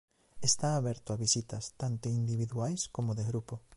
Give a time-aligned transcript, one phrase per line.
[0.49, 3.55] Está aberto a visitas tanto individuais como de grupo.